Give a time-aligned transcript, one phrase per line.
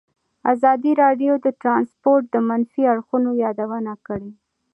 [0.53, 4.31] ازادي راډیو د ترانسپورټ د منفي اړخونو یادونه کړې.